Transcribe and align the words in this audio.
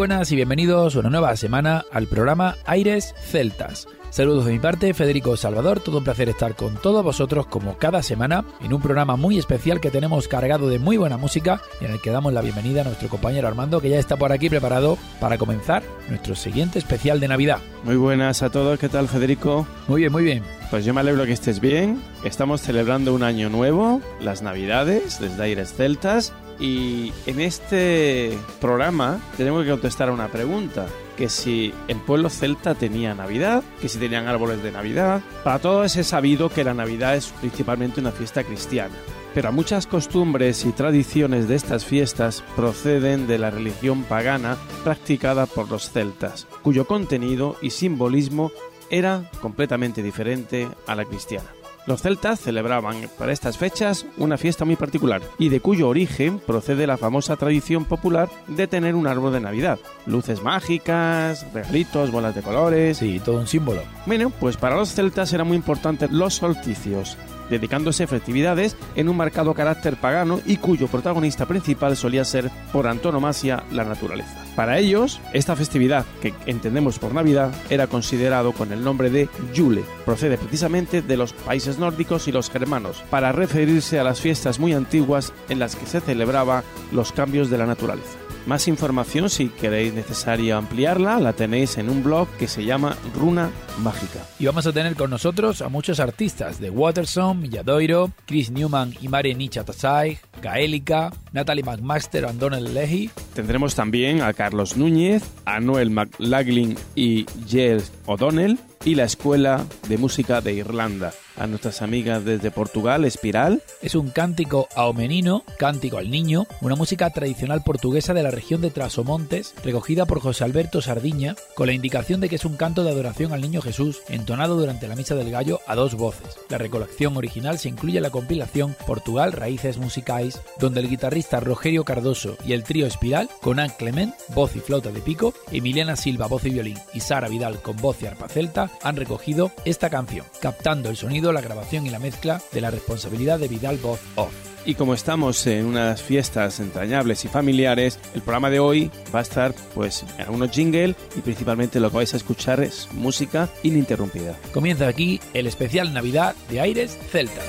Buenas 0.00 0.32
y 0.32 0.36
bienvenidos 0.36 0.94
una 0.94 1.10
nueva 1.10 1.36
semana 1.36 1.84
al 1.92 2.06
programa 2.06 2.56
Aires 2.64 3.14
Celtas. 3.20 3.86
Saludos 4.08 4.46
de 4.46 4.52
mi 4.52 4.58
parte, 4.58 4.94
Federico 4.94 5.36
Salvador, 5.36 5.80
todo 5.80 5.98
un 5.98 6.04
placer 6.04 6.30
estar 6.30 6.56
con 6.56 6.74
todos 6.76 7.04
vosotros 7.04 7.46
como 7.46 7.76
cada 7.76 8.02
semana 8.02 8.46
en 8.62 8.72
un 8.72 8.80
programa 8.80 9.16
muy 9.16 9.38
especial 9.38 9.78
que 9.78 9.90
tenemos 9.90 10.26
cargado 10.26 10.70
de 10.70 10.78
muy 10.78 10.96
buena 10.96 11.18
música 11.18 11.60
y 11.82 11.84
en 11.84 11.90
el 11.90 12.00
que 12.00 12.08
damos 12.08 12.32
la 12.32 12.40
bienvenida 12.40 12.80
a 12.80 12.84
nuestro 12.84 13.10
compañero 13.10 13.46
Armando 13.46 13.82
que 13.82 13.90
ya 13.90 13.98
está 13.98 14.16
por 14.16 14.32
aquí 14.32 14.48
preparado 14.48 14.96
para 15.20 15.36
comenzar 15.36 15.82
nuestro 16.08 16.34
siguiente 16.34 16.78
especial 16.78 17.20
de 17.20 17.28
Navidad. 17.28 17.58
Muy 17.84 17.96
buenas 17.96 18.42
a 18.42 18.48
todos, 18.48 18.78
¿qué 18.78 18.88
tal 18.88 19.06
Federico? 19.06 19.66
Muy 19.86 20.00
bien, 20.00 20.12
muy 20.12 20.24
bien. 20.24 20.42
Pues 20.70 20.86
yo 20.86 20.94
me 20.94 21.00
alegro 21.00 21.26
que 21.26 21.32
estés 21.32 21.60
bien. 21.60 22.00
Estamos 22.24 22.62
celebrando 22.62 23.12
un 23.12 23.22
año 23.22 23.50
nuevo, 23.50 24.00
las 24.18 24.40
Navidades, 24.40 25.20
desde 25.20 25.42
Aires 25.42 25.74
Celtas, 25.74 26.32
y 26.60 27.12
en 27.26 27.40
este 27.40 28.38
programa 28.60 29.18
tenemos 29.36 29.64
que 29.64 29.70
contestar 29.70 30.10
a 30.10 30.12
una 30.12 30.28
pregunta, 30.28 30.86
que 31.16 31.28
si 31.28 31.72
el 31.88 31.96
pueblo 31.98 32.28
celta 32.28 32.74
tenía 32.74 33.14
Navidad, 33.14 33.64
que 33.80 33.88
si 33.88 33.98
tenían 33.98 34.28
árboles 34.28 34.62
de 34.62 34.70
Navidad. 34.72 35.22
Para 35.42 35.58
todos 35.58 35.96
es 35.96 36.06
sabido 36.06 36.50
que 36.50 36.64
la 36.64 36.74
Navidad 36.74 37.16
es 37.16 37.28
principalmente 37.40 38.00
una 38.00 38.12
fiesta 38.12 38.44
cristiana. 38.44 38.94
Pero 39.34 39.52
muchas 39.52 39.86
costumbres 39.86 40.64
y 40.64 40.72
tradiciones 40.72 41.46
de 41.48 41.54
estas 41.54 41.84
fiestas 41.84 42.42
proceden 42.56 43.26
de 43.26 43.38
la 43.38 43.50
religión 43.50 44.02
pagana 44.04 44.56
practicada 44.82 45.46
por 45.46 45.70
los 45.70 45.90
celtas, 45.90 46.46
cuyo 46.62 46.86
contenido 46.86 47.56
y 47.62 47.70
simbolismo 47.70 48.50
era 48.90 49.30
completamente 49.40 50.02
diferente 50.02 50.68
a 50.86 50.94
la 50.96 51.04
cristiana. 51.04 51.59
Los 51.86 52.02
celtas 52.02 52.40
celebraban 52.40 53.08
para 53.18 53.32
estas 53.32 53.58
fechas 53.58 54.06
una 54.16 54.36
fiesta 54.36 54.64
muy 54.64 54.76
particular 54.76 55.22
y 55.38 55.48
de 55.48 55.60
cuyo 55.60 55.88
origen 55.88 56.38
procede 56.38 56.86
la 56.86 56.98
famosa 56.98 57.36
tradición 57.36 57.84
popular 57.84 58.28
de 58.46 58.66
tener 58.66 58.94
un 58.94 59.06
árbol 59.06 59.32
de 59.32 59.40
Navidad. 59.40 59.78
Luces 60.06 60.42
mágicas, 60.42 61.46
regalitos, 61.52 62.10
bolas 62.10 62.34
de 62.34 62.42
colores. 62.42 62.98
Sí, 62.98 63.20
todo 63.24 63.40
un 63.40 63.46
símbolo. 63.46 63.82
Bueno, 64.06 64.30
pues 64.30 64.56
para 64.56 64.76
los 64.76 64.92
celtas 64.94 65.32
eran 65.32 65.48
muy 65.48 65.56
importantes 65.56 66.10
los 66.10 66.34
solsticios, 66.34 67.16
dedicándose 67.50 68.04
a 68.04 68.06
festividades 68.06 68.76
en 68.94 69.08
un 69.08 69.16
marcado 69.16 69.52
carácter 69.52 69.96
pagano 69.96 70.40
y 70.46 70.56
cuyo 70.56 70.88
protagonista 70.88 71.46
principal 71.46 71.96
solía 71.96 72.24
ser, 72.24 72.50
por 72.72 72.86
antonomasia, 72.86 73.64
la 73.72 73.84
naturaleza. 73.84 74.44
Para 74.56 74.78
ellos, 74.78 75.20
esta 75.32 75.56
festividad, 75.56 76.04
que 76.20 76.34
entendemos 76.46 76.98
por 76.98 77.14
Navidad, 77.14 77.52
era 77.68 77.86
considerado 77.86 78.52
con 78.52 78.72
el 78.72 78.84
nombre 78.84 79.10
de 79.10 79.28
Yule. 79.52 79.84
Procede 80.04 80.38
precisamente 80.38 81.02
de 81.02 81.16
los 81.16 81.32
países 81.32 81.78
nórdicos 81.78 82.28
y 82.28 82.32
los 82.32 82.50
germanos, 82.50 83.02
para 83.10 83.32
referirse 83.32 83.98
a 83.98 84.04
las 84.04 84.20
fiestas 84.20 84.58
muy 84.58 84.72
antiguas 84.72 85.32
en 85.48 85.58
las 85.58 85.76
que 85.76 85.86
se 85.86 86.00
celebraba 86.00 86.64
los 86.92 87.12
cambios 87.12 87.50
de 87.50 87.58
la 87.58 87.66
naturaleza. 87.66 88.29
Más 88.50 88.66
información, 88.66 89.30
si 89.30 89.48
queréis 89.48 89.94
necesaria 89.94 90.56
ampliarla, 90.56 91.20
la 91.20 91.34
tenéis 91.34 91.78
en 91.78 91.88
un 91.88 92.02
blog 92.02 92.26
que 92.36 92.48
se 92.48 92.64
llama 92.64 92.96
Runa 93.14 93.48
Mágica. 93.78 94.26
Y 94.40 94.46
vamos 94.46 94.66
a 94.66 94.72
tener 94.72 94.96
con 94.96 95.08
nosotros 95.08 95.62
a 95.62 95.68
muchos 95.68 96.00
artistas 96.00 96.58
de 96.58 96.68
Waterson, 96.68 97.40
Milladoiro, 97.40 98.10
Chris 98.26 98.50
Newman 98.50 98.92
y 99.00 99.06
Mare 99.06 99.36
Nichatasai, 99.36 100.18
Gaélica, 100.42 101.12
Natalie 101.30 101.62
McMaster, 101.62 102.26
Andonel 102.26 102.74
Lehi. 102.74 103.08
Tendremos 103.34 103.76
también 103.76 104.20
a 104.20 104.32
Carlos 104.32 104.76
Núñez, 104.76 105.22
a 105.44 105.60
Noel 105.60 105.90
McLaughlin 105.90 106.76
y 106.96 107.26
Giles 107.46 107.92
O'Donnell 108.06 108.58
y 108.84 108.96
la 108.96 109.04
Escuela 109.04 109.64
de 109.88 109.96
Música 109.96 110.40
de 110.40 110.54
Irlanda. 110.54 111.12
A 111.40 111.46
nuestras 111.46 111.80
amigas 111.80 112.22
desde 112.22 112.50
Portugal, 112.50 113.06
Espiral. 113.06 113.62
Es 113.80 113.94
un 113.94 114.10
cántico 114.10 114.68
aomenino, 114.74 115.42
cántico 115.58 115.96
al 115.96 116.10
niño, 116.10 116.46
una 116.60 116.76
música 116.76 117.08
tradicional 117.08 117.62
portuguesa 117.64 118.12
de 118.12 118.22
la 118.22 118.30
región 118.30 118.60
de 118.60 118.68
Trasomontes, 118.68 119.54
recogida 119.64 120.04
por 120.04 120.20
José 120.20 120.44
Alberto 120.44 120.82
Sardiña, 120.82 121.36
con 121.54 121.68
la 121.68 121.72
indicación 121.72 122.20
de 122.20 122.28
que 122.28 122.36
es 122.36 122.44
un 122.44 122.58
canto 122.58 122.84
de 122.84 122.90
adoración 122.90 123.32
al 123.32 123.40
niño 123.40 123.62
Jesús, 123.62 124.02
entonado 124.10 124.54
durante 124.54 124.86
la 124.86 124.96
Misa 124.96 125.14
del 125.14 125.30
Gallo 125.30 125.60
a 125.66 125.74
dos 125.76 125.94
voces. 125.94 126.36
La 126.50 126.58
recolección 126.58 127.16
original 127.16 127.58
se 127.58 127.70
incluye 127.70 127.96
en 127.96 128.02
la 128.02 128.10
compilación 128.10 128.76
Portugal 128.86 129.32
Raíces 129.32 129.78
Musicais, 129.78 130.42
donde 130.58 130.80
el 130.80 130.90
guitarrista 130.90 131.40
Rogerio 131.40 131.86
Cardoso 131.86 132.36
y 132.44 132.52
el 132.52 132.64
trío 132.64 132.86
Espiral, 132.86 133.30
con 133.40 133.60
Anne 133.60 133.72
Clement, 133.78 134.14
voz 134.34 134.56
y 134.56 134.60
flauta 134.60 134.90
de 134.92 135.00
pico, 135.00 135.32
Emiliana 135.50 135.96
Silva, 135.96 136.26
voz 136.26 136.44
y 136.44 136.50
violín, 136.50 136.76
y 136.92 137.00
Sara 137.00 137.28
Vidal 137.28 137.62
con 137.62 137.78
voz 137.78 138.02
y 138.02 138.06
arpa 138.08 138.28
celta, 138.28 138.70
han 138.82 138.96
recogido 138.96 139.52
esta 139.64 139.88
canción, 139.88 140.26
captando 140.42 140.90
el 140.90 140.98
sonido, 140.98 141.29
la 141.32 141.40
grabación 141.40 141.86
y 141.86 141.90
la 141.90 141.98
mezcla 141.98 142.40
de 142.52 142.60
la 142.60 142.70
responsabilidad 142.70 143.38
de 143.38 143.48
Vidal 143.48 143.78
Voz 143.78 144.00
Off. 144.16 144.32
Y 144.66 144.74
como 144.74 144.92
estamos 144.92 145.46
en 145.46 145.64
unas 145.64 146.02
fiestas 146.02 146.60
entrañables 146.60 147.24
y 147.24 147.28
familiares, 147.28 147.98
el 148.14 148.20
programa 148.20 148.50
de 148.50 148.60
hoy 148.60 148.90
va 149.14 149.20
a 149.20 149.22
estar 149.22 149.54
pues 149.74 150.04
en 150.16 150.22
algunos 150.22 150.50
jingle 150.50 150.94
y 151.16 151.20
principalmente 151.20 151.80
lo 151.80 151.90
que 151.90 151.96
vais 151.96 152.14
a 152.14 152.18
escuchar 152.18 152.60
es 152.60 152.88
música 152.92 153.48
ininterrumpida. 153.62 154.36
Comienza 154.52 154.86
aquí 154.86 155.20
el 155.32 155.46
especial 155.46 155.94
Navidad 155.94 156.34
de 156.50 156.60
Aires 156.60 156.98
Celtas. 157.10 157.44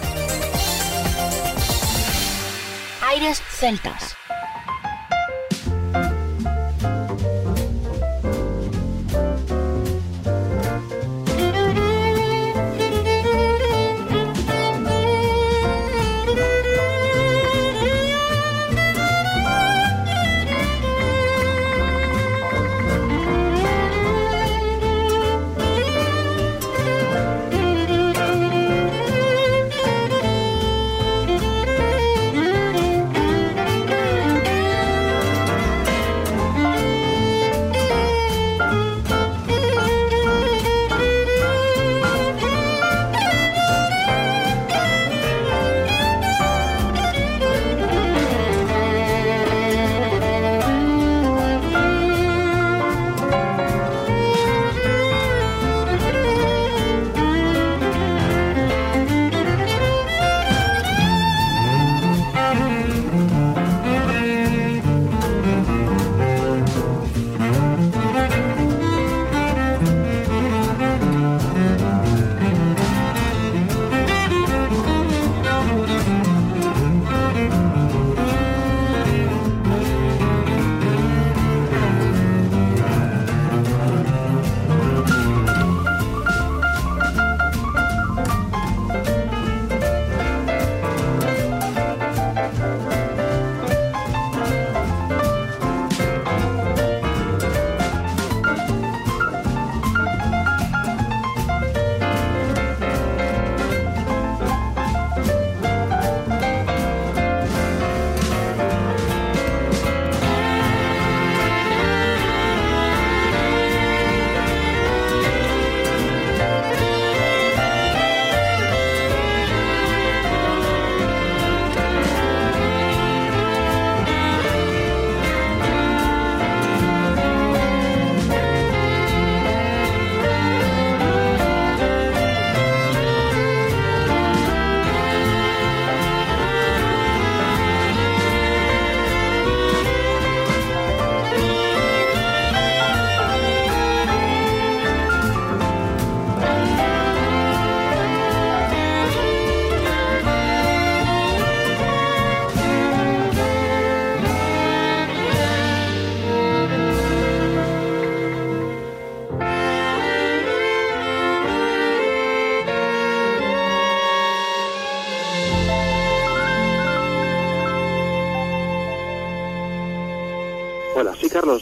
Aires 3.02 3.42
Celtas. 3.50 4.21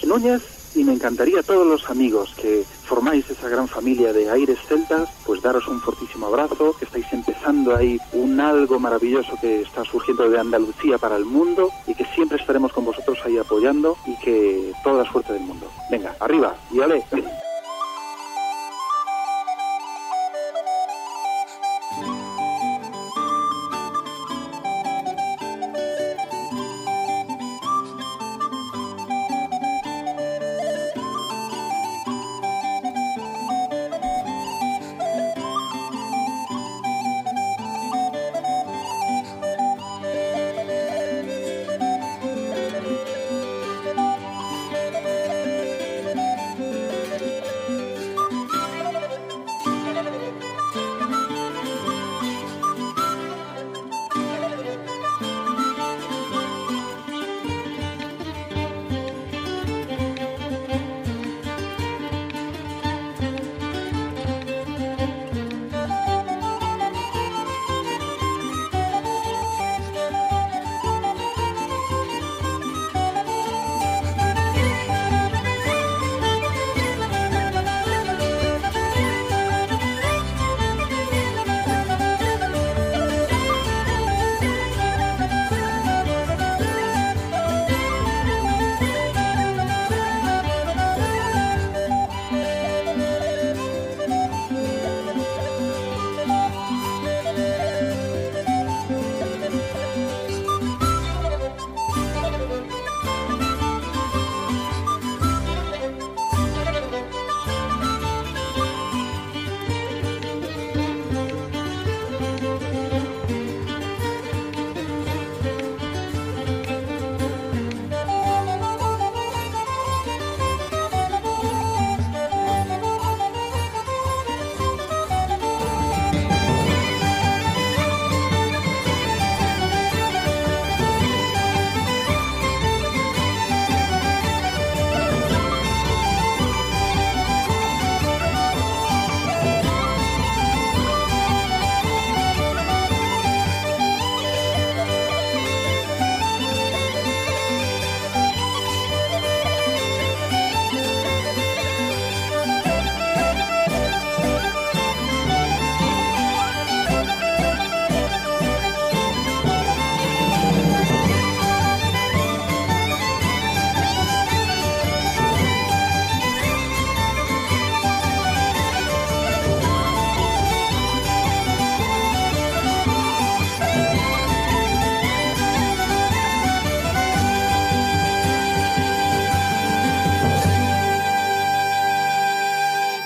Núñez 0.10 0.42
y 0.76 0.84
me 0.84 0.94
encantaría 0.94 1.42
a 1.42 1.44
todos 1.44 1.68
los 1.68 1.88
amigos 1.88 2.34
que 2.36 2.64
formáis 2.84 3.30
esa 3.30 3.48
gran 3.48 3.68
familia 3.68 4.12
de 4.12 4.28
Aires 4.30 4.58
Celtas, 4.68 5.08
pues 5.24 5.40
daros 5.44 5.68
un 5.68 5.80
fortísimo 5.82 6.26
abrazo, 6.26 6.76
que 6.78 6.86
estáis 6.86 7.06
empezando 7.14 7.76
ahí 7.76 8.00
un 8.14 8.40
algo 8.40 8.80
maravilloso 8.80 9.38
que 9.40 9.62
está 9.62 9.84
surgiendo 9.84 10.28
de 10.28 10.40
Andalucía 10.40 10.98
para 10.98 11.16
el 11.16 11.26
mundo 11.26 11.70
y 11.86 11.94
que 11.94 12.06
siempre 12.16 12.40
estaremos 12.40 12.74
con 12.74 12.86
vosotros 12.86 13.20
ahí 13.24 13.38
apoyando 13.38 13.98
y 14.08 14.18
que 14.18 14.74
toda 14.84 15.04
la 15.04 15.12
suerte 15.12 15.34
del 15.34 15.44
mundo. 15.44 15.68
Venga, 15.92 16.16
arriba 16.20 16.56
y 16.72 16.82
ale. 16.82 17.06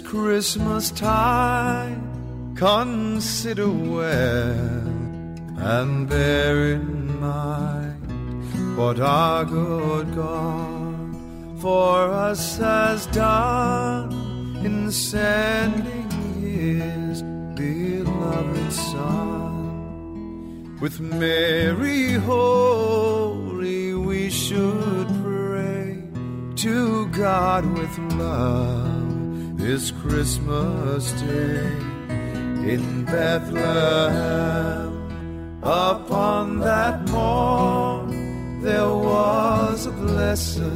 Christmas 0.00 0.90
time, 0.90 2.54
consider 2.56 3.68
well 3.68 4.88
and 5.58 6.08
bear 6.08 6.74
in 6.74 7.20
mind 7.20 8.76
what 8.76 9.00
our 9.00 9.44
good 9.44 10.14
God 10.14 11.60
for 11.60 12.12
us 12.12 12.58
has 12.58 13.06
done 13.06 14.12
in 14.64 14.92
sending 14.92 16.10
His 16.40 17.22
beloved 17.54 18.72
Son. 18.72 20.78
With 20.80 21.00
Mary 21.00 22.12
holy, 22.12 23.94
we 23.94 24.30
should 24.30 25.08
pray 25.22 26.02
to 26.56 27.06
God 27.08 27.64
with 27.78 27.98
love 28.14 28.87
this 29.68 29.90
Christmas 29.90 31.12
day 31.20 31.60
in 32.72 33.04
Bethlehem. 33.04 34.88
Upon 35.62 36.60
that 36.60 37.06
morn, 37.10 38.62
there 38.62 38.88
was 38.88 39.84
a 39.84 39.90
blessed 39.90 40.72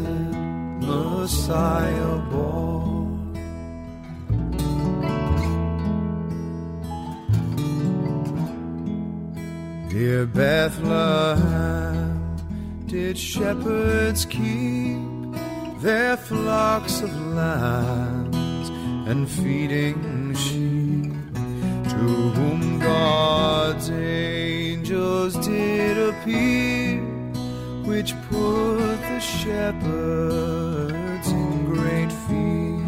Messiah 0.87 2.18
born. 2.30 3.32
Dear 9.88 10.26
Bethlehem, 10.26 12.11
did 12.84 13.16
shepherds 13.16 14.26
keep 14.26 15.00
their 15.80 16.18
flocks 16.18 17.00
of 17.00 17.11
lambs 17.34 18.22
and 19.06 19.28
feeding 19.28 20.35
sheep 20.35 21.12
to 21.90 22.30
whom 22.37 22.78
God's 22.78 23.90
angels 23.90 25.35
did 25.47 25.99
appear, 25.99 27.00
which 27.85 28.14
put 28.30 28.97
the 29.11 29.21
shepherds 29.21 31.28
in 31.28 31.64
great 31.64 32.12
fear. 32.26 32.87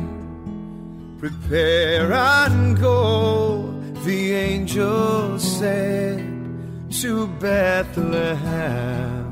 Prepare 1.18 2.12
and 2.12 2.78
go, 2.80 3.70
the 4.04 4.34
angel 4.34 5.38
said 5.38 6.18
to 7.00 7.26
Bethlehem. 7.40 9.24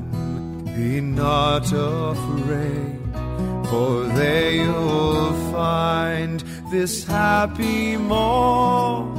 Be 0.74 1.00
not 1.00 1.70
afraid, 1.72 3.01
for 3.72 4.04
they 4.20 4.56
you'll 4.56 5.32
find 5.50 6.40
this 6.70 7.04
happy 7.04 7.96
morn, 7.96 9.16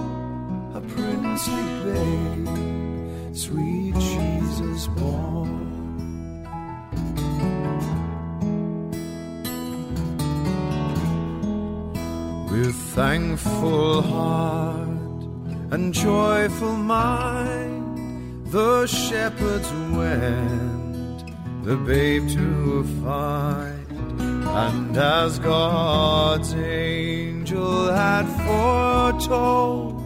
a 0.76 0.82
princely 0.96 1.68
babe, 1.86 3.36
sweet 3.36 3.96
Jesus 3.96 4.86
born. 5.00 5.64
With 12.52 12.76
thankful 12.94 14.04
heart 14.04 15.24
and 15.72 15.92
joyful 15.92 16.76
mind, 16.76 18.52
the 18.52 18.86
shepherds 18.86 19.70
went 19.98 21.26
the 21.66 21.76
babe 21.76 22.30
to 22.30 22.84
find. 23.02 23.83
And 24.56 24.96
as 24.96 25.40
God's 25.40 26.54
angel 26.54 27.92
had 27.92 28.28
foretold, 28.46 30.00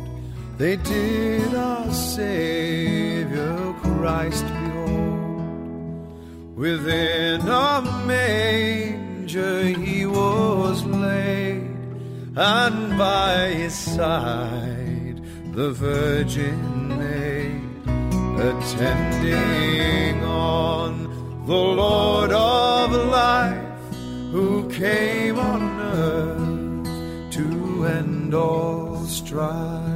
they 0.57 0.77
did 0.77 1.53
our 1.53 1.91
Savior 1.91 3.73
Christ 3.81 4.45
behold. 4.47 6.55
Within 6.55 7.41
a 7.41 7.81
manger 8.05 9.63
he 9.63 10.05
was 10.05 10.85
laid, 10.85 11.69
and 12.37 12.97
by 12.97 13.49
his 13.49 13.75
side 13.75 15.21
the 15.51 15.73
Virgin 15.73 16.97
maid, 16.97 17.61
attending 18.39 20.23
on 20.23 21.43
the 21.45 21.53
Lord 21.53 22.31
of 22.31 22.93
life 22.93 23.66
who 24.37 24.69
came 24.69 25.39
on 25.39 25.63
earth 25.81 27.33
to 27.33 27.85
end 27.87 28.35
all 28.35 29.03
strife. 29.05 29.86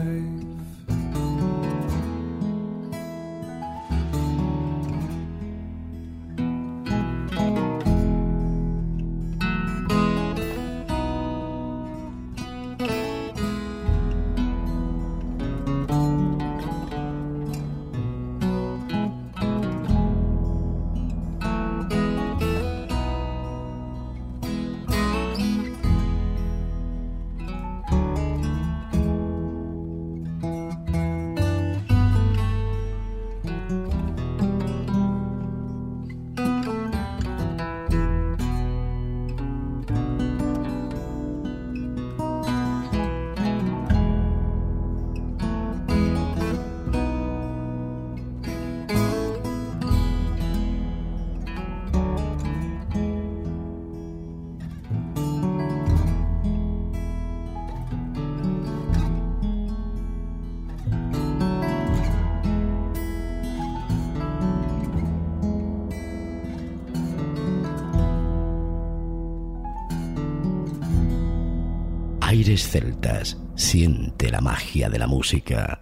Celtas, 72.58 73.38
siente 73.56 74.30
la 74.30 74.42
magia 74.42 74.90
de 74.90 75.00
la 75.00 75.08
música. 75.08 75.82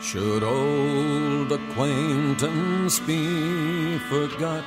Should 0.00 0.42
old 0.42 1.50
acquaintance 1.50 3.00
be 3.00 3.98
forgot 4.10 4.64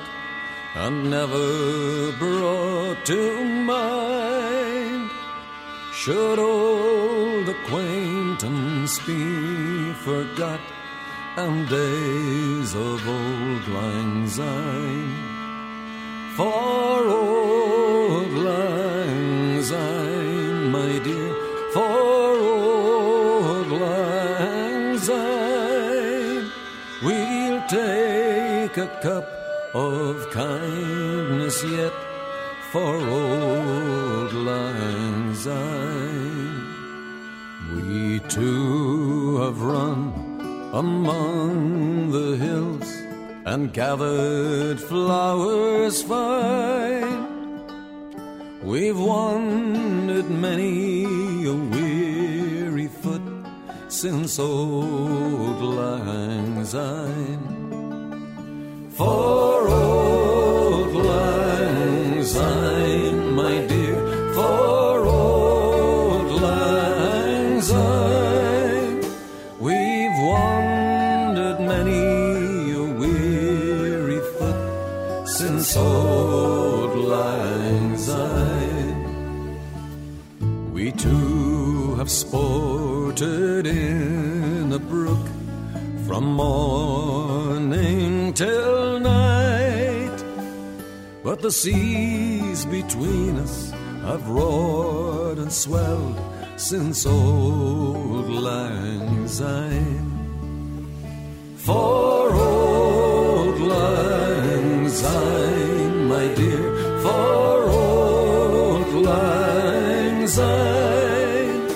and 0.74 1.10
never 1.10 2.12
brought 2.18 3.04
to 3.06 3.44
mind? 3.44 5.10
Should 5.94 6.38
old 6.38 7.48
acquaintance 7.48 8.98
be 9.00 9.92
forgot 10.04 10.60
and 11.38 11.68
days 11.68 12.74
of 12.74 13.00
old 13.06 13.64
lang 13.76 14.26
syne? 14.26 15.14
For 16.36 16.98
old 17.06 18.32
lang 18.48 19.62
syne, 19.62 20.70
my 20.76 20.92
dear, 21.06 21.32
for 21.74 22.32
old 22.54 23.70
lang 23.84 24.98
syne, 24.98 26.50
we'll 27.04 27.60
take 27.68 28.76
a 28.76 28.90
cup 29.06 29.26
of 29.74 30.30
kindness 30.30 31.62
yet 31.64 31.94
for 32.72 32.94
old 33.22 34.32
lang 34.32 35.34
syne. 35.34 36.68
We 37.74 38.18
two 38.28 39.38
have 39.38 39.60
run 39.62 40.07
among 40.72 42.10
the 42.10 42.36
hills 42.36 42.88
and 43.46 43.72
gathered 43.72 44.80
flowers 44.80 46.02
fine. 46.02 47.28
We've 48.62 48.98
wandered 48.98 50.28
many 50.30 51.46
a 51.46 51.54
weary 51.54 52.88
foot 52.88 53.22
since 53.88 54.38
old 54.38 55.62
lang 55.62 56.64
syne. 56.64 57.46
For 58.90 59.68
old 59.68 60.94
lang 60.94 62.22
syne, 62.22 62.77
But 91.38 91.44
the 91.44 91.52
seas 91.52 92.64
between 92.64 93.38
us 93.38 93.70
have 94.02 94.28
roared 94.28 95.38
and 95.38 95.52
swelled 95.52 96.18
since 96.56 97.06
old 97.06 98.28
lang 98.28 99.28
syne. 99.28 100.18
For 101.58 102.34
old 102.34 103.60
lang 103.60 104.88
syne, 104.88 106.08
my 106.08 106.26
dear, 106.34 106.98
for 107.02 107.70
old 107.70 108.92
lang 109.06 110.26
syne. 110.26 111.68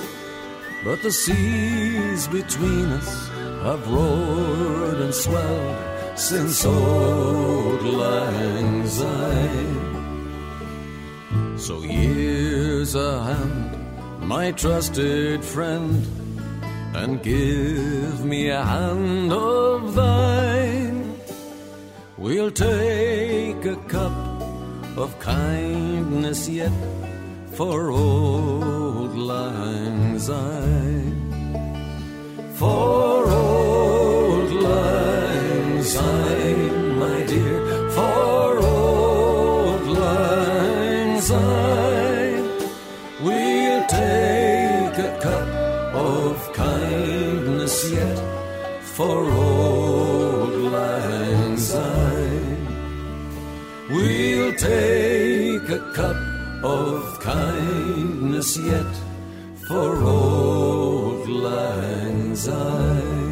But 0.84 1.04
the 1.04 1.12
seas 1.12 2.26
between 2.26 2.86
us 2.98 3.28
have 3.62 3.88
roared 3.88 4.98
and 5.02 5.14
swelled 5.14 5.91
since 6.22 6.64
old 6.64 7.82
lang 7.82 8.86
syne. 8.86 9.82
So 11.58 11.80
here's 11.80 12.94
a 12.94 13.24
hand, 13.24 13.70
my 14.20 14.52
trusted 14.52 15.44
friend, 15.44 16.06
and 16.94 17.20
give 17.24 18.24
me 18.24 18.50
a 18.50 18.62
hand 18.62 19.32
of 19.32 19.96
thine. 19.96 21.18
We'll 22.16 22.52
take 22.52 23.64
a 23.64 23.78
cup 23.88 24.14
of 24.96 25.18
kindness 25.18 26.48
yet 26.48 26.78
for 27.58 27.90
old 27.90 29.16
lang 29.16 30.20
syne. 30.20 31.18
For 32.54 33.26
old 33.26 33.41
my 37.02 37.24
dear, 37.32 37.90
for 37.90 38.58
old 38.58 39.84
lang 39.98 41.20
we'll 43.24 43.84
take 43.86 44.98
a 45.08 45.18
cup 45.20 45.48
of 45.94 46.52
kindness 46.52 47.76
yet 47.90 48.18
for 48.96 49.18
old. 49.30 49.52
We'll 53.92 54.54
take 54.54 55.68
a 55.68 55.92
cup 55.92 56.16
of 56.64 57.20
kindness 57.20 58.56
yet 58.56 58.94
for 59.68 60.02
old 60.02 61.28
lang 61.28 62.34
syne. 62.34 63.31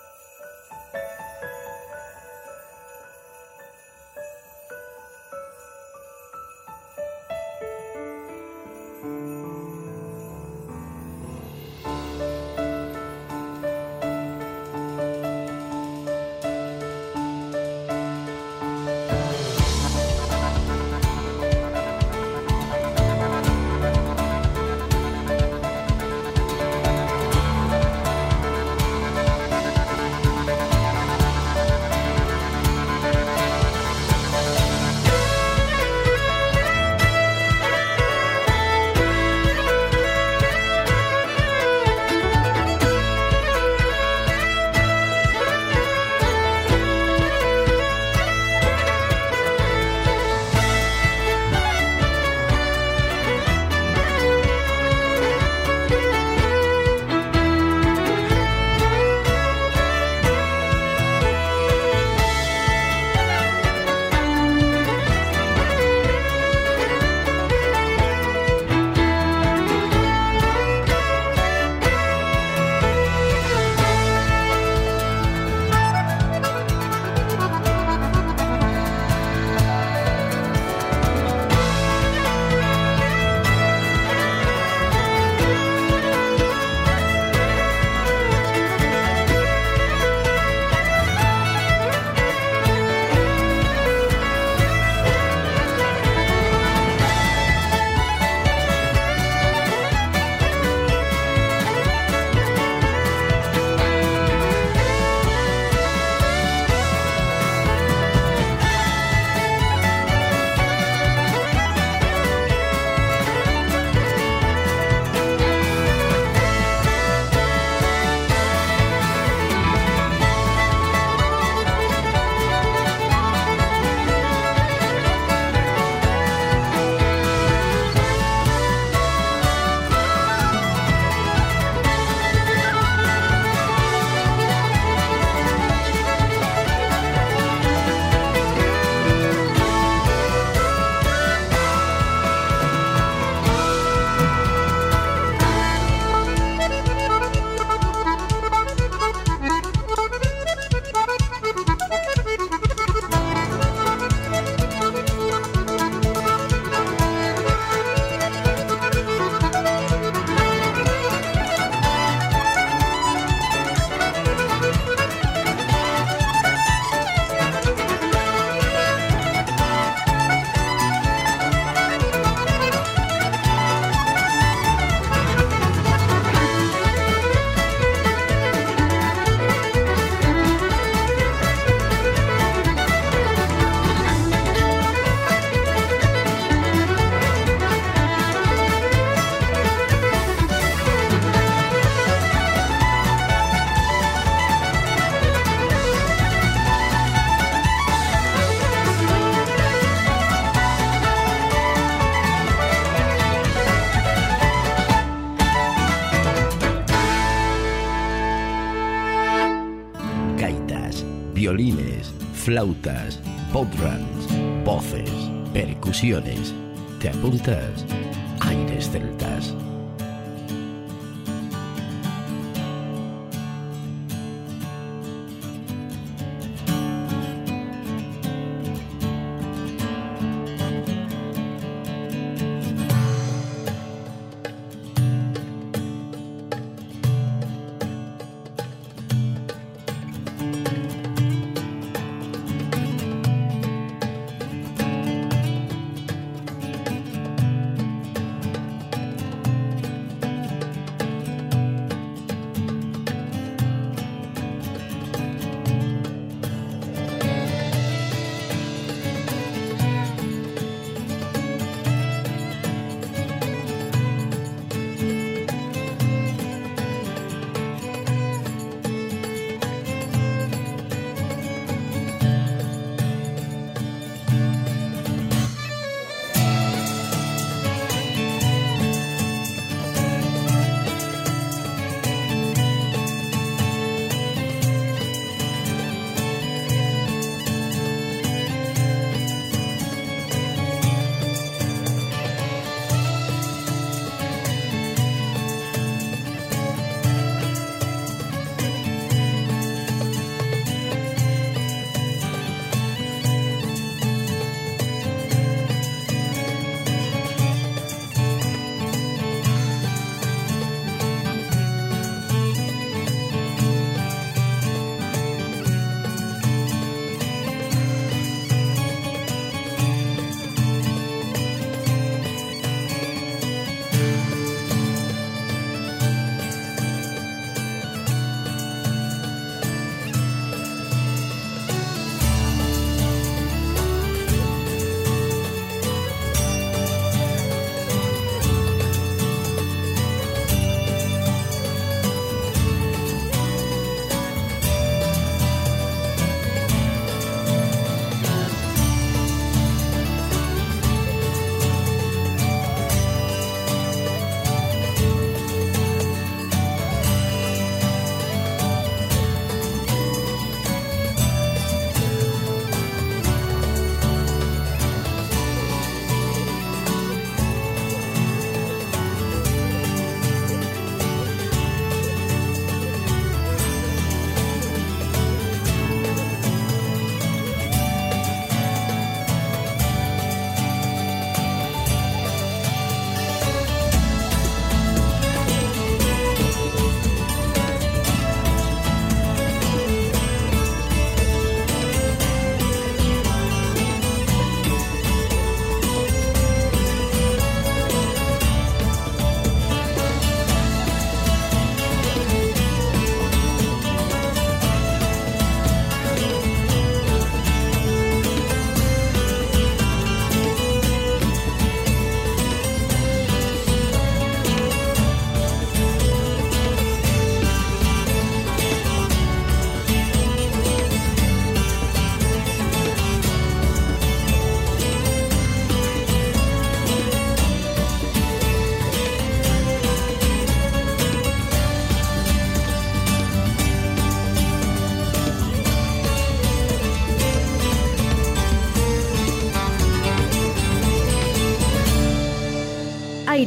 Flautas, 212.61 213.19
bodrums, 213.51 214.27
voces, 214.63 215.09
percusiones. 215.51 216.53
¿Te 216.99 217.09
apuntas? 217.09 217.85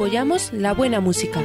Apoyamos 0.00 0.50
la 0.54 0.72
buena 0.72 0.98
música. 1.00 1.42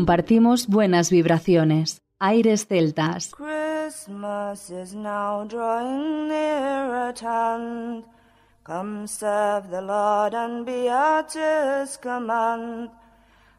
Compartimos 0.00 0.66
buenas 0.66 1.10
vibraciones. 1.10 2.00
Aires 2.18 2.66
celtas. 2.66 3.32
Christmas 3.32 4.70
is 4.70 4.94
now 4.94 5.44
drawing 5.44 6.26
near 6.26 7.10
at 7.10 7.20
hand. 7.20 8.04
Come 8.64 9.06
serve 9.06 9.68
the 9.68 9.82
Lord 9.82 10.32
and 10.32 10.64
be 10.64 10.88
at 10.88 11.34
his 11.34 11.98
command. 11.98 12.88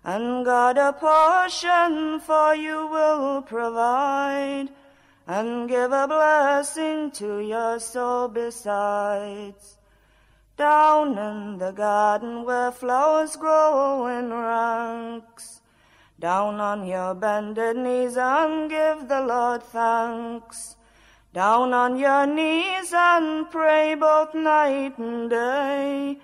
And 0.04 0.44
God 0.44 0.80
a 0.80 0.94
portion 0.94 2.20
for 2.20 2.56
you 2.56 2.88
will 2.88 3.44
provide. 3.44 4.70
And 5.28 5.70
give 5.70 5.92
a 5.92 6.08
blessing 6.08 7.12
to 7.20 7.38
your 7.38 7.80
soul 7.80 8.30
besides. 8.30 9.78
Down 10.58 11.20
in 11.20 11.60
the 11.60 11.72
garden 11.72 12.46
where 12.46 12.72
flowers 12.72 13.36
grow 13.36 14.08
in 14.08 14.34
ranks. 14.34 15.61
Down 16.22 16.60
on 16.60 16.86
your 16.86 17.16
bended 17.16 17.78
knees 17.78 18.16
and 18.16 18.70
give 18.70 19.08
the 19.08 19.22
Lord 19.22 19.64
thanks. 19.64 20.76
Down 21.34 21.74
on 21.74 21.98
your 21.98 22.28
knees 22.28 22.94
and 22.94 23.50
pray 23.50 23.96
both 23.96 24.36
night 24.36 25.00
and 25.00 25.32
day. 25.32 26.20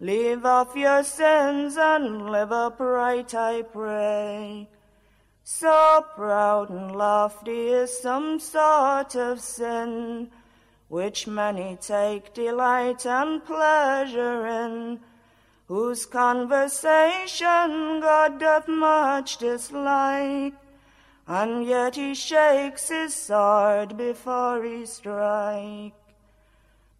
Leave 0.00 0.44
off 0.44 0.74
your 0.74 1.04
sins 1.04 1.76
and 1.76 2.28
live 2.28 2.50
upright, 2.50 3.36
I 3.36 3.62
pray. 3.62 4.68
So 5.44 6.04
proud 6.16 6.70
and 6.70 6.96
lofty 6.96 7.68
is 7.68 8.02
some 8.02 8.40
sort 8.40 9.14
of 9.14 9.40
sin, 9.40 10.28
which 10.88 11.28
many 11.28 11.78
take 11.80 12.34
delight 12.34 13.06
and 13.06 13.44
pleasure 13.44 14.44
in 14.44 14.98
whose 15.68 16.06
conversation 16.06 18.00
God 18.00 18.38
doth 18.38 18.68
much 18.68 19.38
dislike, 19.38 20.54
and 21.26 21.66
yet 21.66 21.96
he 21.96 22.14
shakes 22.14 22.88
his 22.88 23.14
sword 23.14 23.96
before 23.96 24.62
he 24.62 24.86
strike. 24.86 25.92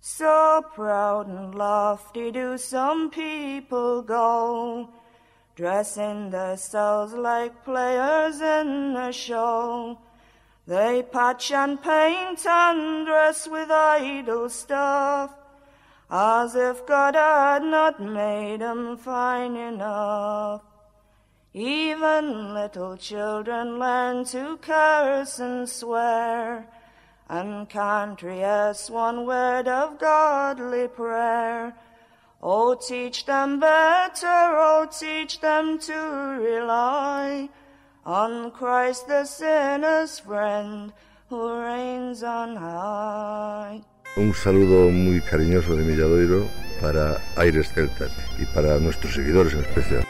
So 0.01 0.64
proud 0.75 1.29
and 1.29 1.55
lofty 1.55 2.31
do 2.31 2.59
some 2.59 3.11
people 3.11 4.03
go, 4.03 4.89
dressing 5.55 6.31
themselves 6.31 7.12
like 7.12 7.64
players 7.64 8.41
in 8.41 8.97
a 8.97 9.12
show. 9.12 9.99
They 10.67 11.05
patch 11.05 11.53
and 11.53 11.81
paint 11.81 12.45
and 12.45 13.07
dress 13.07 13.47
with 13.47 13.71
idle 13.71 14.49
stuff, 14.49 15.33
as 16.11 16.54
if 16.54 16.86
God 16.86 17.14
had 17.14 17.62
not 17.62 18.00
made 18.00 18.62
'em 18.62 18.96
fine 18.96 19.57
enough. 19.57 20.62
Even 21.52 22.54
little 22.54 22.96
children 22.96 23.78
learn 23.78 24.24
to 24.26 24.59
curse 24.59 25.38
and 25.38 25.68
swear, 25.68 26.66
and 27.28 27.68
can't 27.68 28.22
rehearse 28.22 28.90
one 28.90 29.26
word 29.26 29.66
of 29.66 29.98
godly 29.98 30.86
prayer. 30.86 31.74
Oh, 32.42 32.74
teach 32.74 33.24
them 33.24 33.59
better, 33.59 34.26
oh, 34.26 34.86
teach 34.86 35.40
them 35.40 35.78
to 35.78 35.98
rely 36.38 37.48
on 38.04 38.52
Christ 38.52 39.09
the 39.09 39.24
sinner's 39.24 40.20
friend 40.20 40.92
who 41.28 41.59
reigns 41.59 42.22
on 42.22 42.54
high. 42.54 43.82
Un 44.17 44.33
saludo 44.33 44.89
muy 44.89 45.21
cariñoso 45.21 45.77
de 45.77 45.85
Milladoiro 45.85 46.49
para 46.81 47.21
Aires 47.37 47.71
Celtas 47.71 48.11
y 48.39 48.47
para 48.47 48.79
nuestros 48.79 49.12
seguidores 49.12 49.53
en 49.53 49.61
especial. 49.61 50.05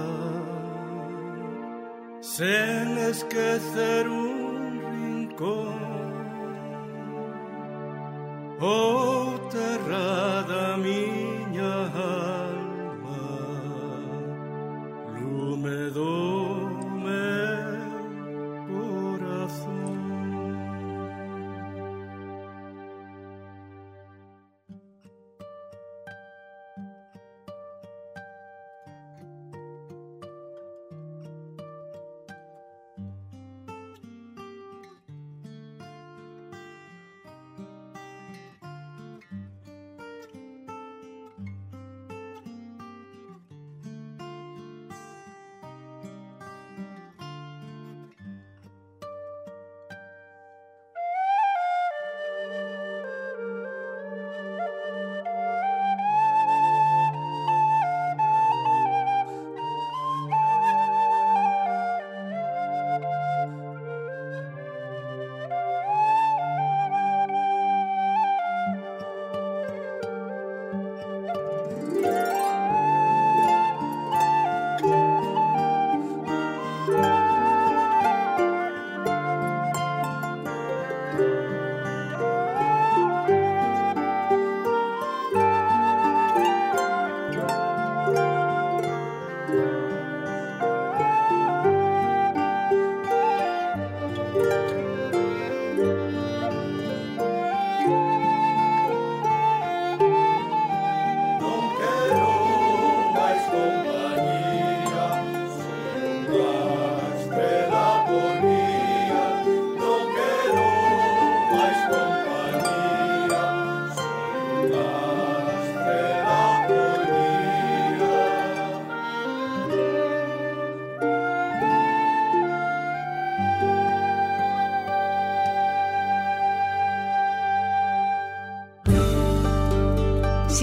sin 2.21 2.99
esquecer 2.99 4.09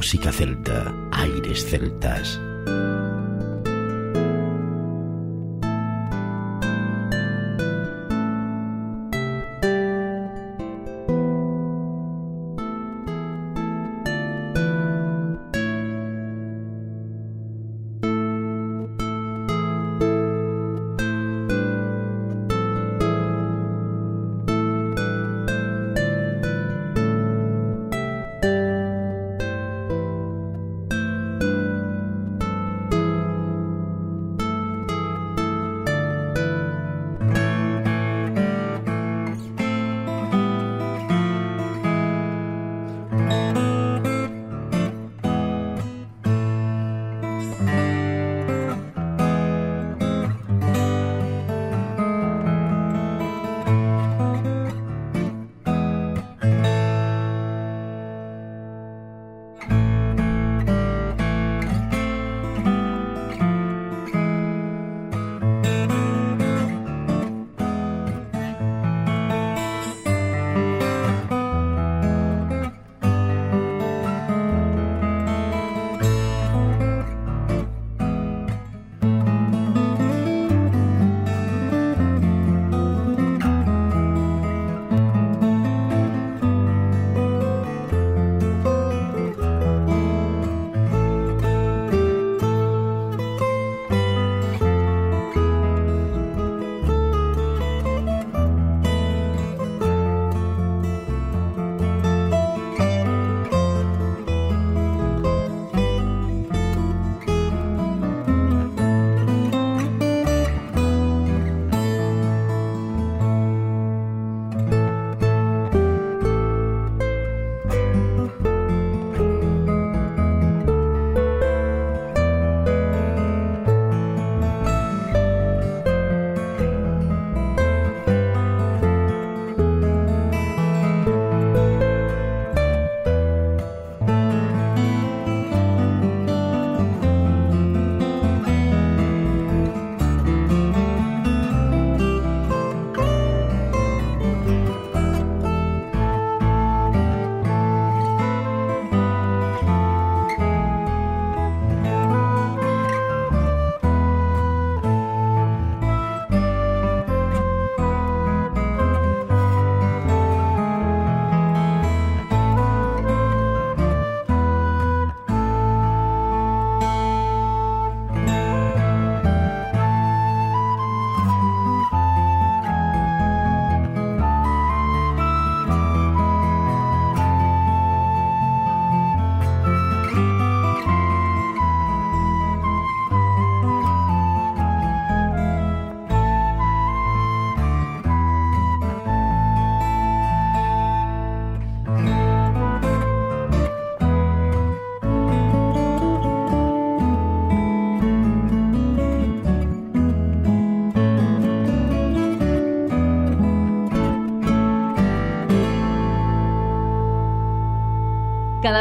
Música 0.00 0.32
celta. 0.32 0.94
Aires 1.12 1.62
celtas. 1.68 2.49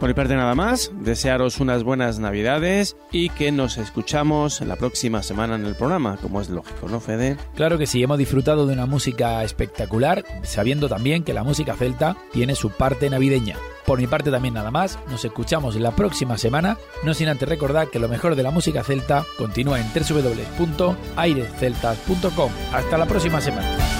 Por 0.00 0.08
mi 0.08 0.14
parte 0.14 0.34
nada 0.34 0.54
más, 0.54 0.90
desearos 0.94 1.60
unas 1.60 1.84
buenas 1.84 2.18
navidades 2.18 2.96
y 3.12 3.28
que 3.28 3.52
nos 3.52 3.76
escuchamos 3.76 4.62
la 4.62 4.76
próxima 4.76 5.22
semana 5.22 5.56
en 5.56 5.66
el 5.66 5.74
programa, 5.74 6.16
como 6.16 6.40
es 6.40 6.48
lógico, 6.48 6.88
¿no, 6.88 7.00
Fede? 7.00 7.36
Claro 7.54 7.76
que 7.76 7.86
sí, 7.86 8.02
hemos 8.02 8.16
disfrutado 8.16 8.66
de 8.66 8.72
una 8.72 8.86
música 8.86 9.44
espectacular, 9.44 10.24
sabiendo 10.42 10.88
también 10.88 11.22
que 11.22 11.34
la 11.34 11.44
música 11.44 11.76
celta 11.76 12.16
tiene 12.32 12.54
su 12.54 12.70
parte 12.70 13.10
navideña. 13.10 13.58
Por 13.84 13.98
mi 13.98 14.06
parte 14.06 14.30
también 14.30 14.54
nada 14.54 14.70
más, 14.70 14.98
nos 15.10 15.26
escuchamos 15.26 15.76
la 15.76 15.94
próxima 15.94 16.38
semana, 16.38 16.78
no 17.04 17.12
sin 17.12 17.28
antes 17.28 17.46
recordar 17.46 17.90
que 17.90 17.98
lo 17.98 18.08
mejor 18.08 18.36
de 18.36 18.42
la 18.42 18.50
música 18.50 18.82
celta 18.82 19.26
continúa 19.36 19.80
en 19.80 19.86
www.airesceltas.com. 19.92 22.52
Hasta 22.72 22.96
la 22.96 23.04
próxima 23.04 23.42
semana. 23.42 23.99